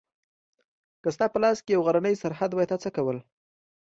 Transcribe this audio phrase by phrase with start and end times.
[1.01, 3.17] که ستا په لاس کې یو غرنی سرحد وای تا څه کول؟